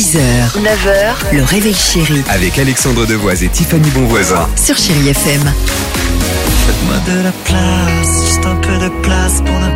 [0.00, 0.18] 6h,
[0.56, 4.48] 9h, le réveil chéri Avec Alexandre Devoise et Tiffany Bonvoisin.
[4.56, 5.42] sur Chérie FM.
[5.42, 9.69] Faites-moi de la place, juste un peu de place pour ne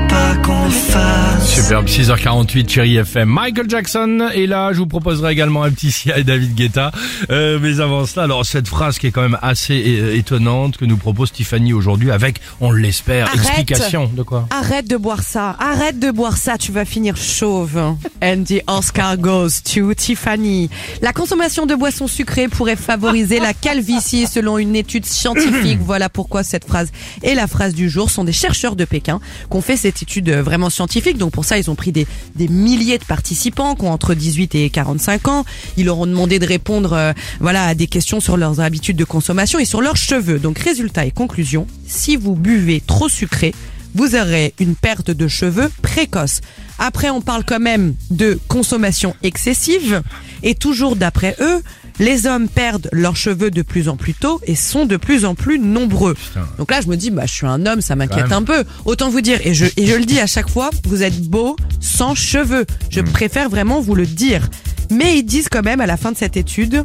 [1.64, 3.26] Superbe, 6h48, chérie FM.
[3.26, 6.92] Michael Jackson est là, je vous proposerai également un petit Sia et David Guetta.
[7.30, 10.84] Euh, mais avant cela, alors cette phrase qui est quand même assez euh, étonnante que
[10.84, 14.46] nous propose Tiffany aujourd'hui avec, on l'espère, explication de quoi?
[14.50, 17.78] Arrête de boire ça, arrête de boire ça, tu vas finir chauve.
[18.22, 20.68] And the Oscar goes to Tiffany.
[21.00, 25.78] La consommation de boissons sucrées pourrait favoriser la calvitie selon une étude scientifique.
[25.84, 26.92] Voilà pourquoi cette phrase
[27.22, 28.10] est la phrase du jour.
[28.10, 29.18] Sont des chercheurs de Pékin
[29.50, 31.16] qui ont fait cette étude euh, vraiment scientifique.
[31.16, 34.54] Donc pour ça, ils ont pris des, des milliers de participants qui ont entre 18
[34.54, 35.44] et 45 ans.
[35.76, 39.04] Ils leur ont demandé de répondre euh, voilà, à des questions sur leurs habitudes de
[39.04, 40.38] consommation et sur leurs cheveux.
[40.38, 43.54] Donc résultat et conclusion, si vous buvez trop sucré,
[43.94, 46.40] vous aurez une perte de cheveux précoce.
[46.78, 50.02] Après, on parle quand même de consommation excessive.
[50.42, 51.62] Et toujours d'après eux,
[51.98, 55.34] les hommes perdent leurs cheveux de plus en plus tôt et sont de plus en
[55.34, 56.14] plus nombreux.
[56.58, 58.64] Donc là, je me dis, bah, je suis un homme, ça m'inquiète un peu.
[58.84, 61.56] Autant vous dire, et je, et je le dis à chaque fois, vous êtes beau
[61.80, 62.66] sans cheveux.
[62.90, 64.48] Je préfère vraiment vous le dire.
[64.90, 66.82] Mais ils disent quand même à la fin de cette étude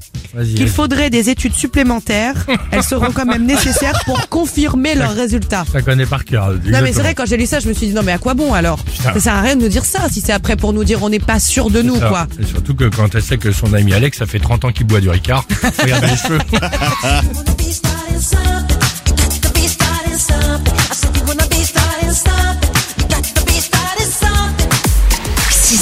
[0.55, 2.35] qu'il faudrait des études supplémentaires.
[2.71, 5.65] Elles seront quand même nécessaires pour confirmer leurs résultats.
[5.71, 6.51] Ça connaît par cœur.
[6.65, 8.17] Non mais c'est vrai quand j'ai lu ça je me suis dit non mais à
[8.17, 8.83] quoi bon alors?
[8.83, 9.13] Putain.
[9.13, 11.09] Ça sert à rien de nous dire ça si c'est après pour nous dire on
[11.09, 12.07] n'est pas sûr de nous Ça.
[12.07, 12.27] quoi.
[12.39, 14.85] Et surtout que quand elle sait que son ami Alex, ça fait 30 ans qu'il
[14.87, 15.45] boit du Ricard.
[15.81, 16.39] Regarde les cheveux.